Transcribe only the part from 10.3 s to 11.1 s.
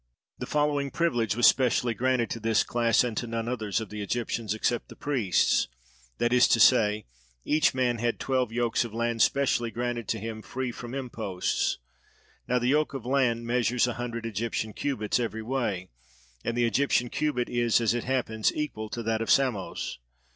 free from